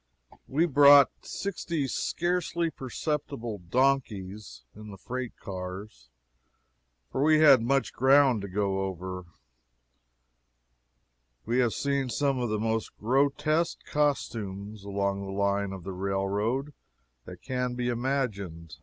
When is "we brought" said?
0.47-1.11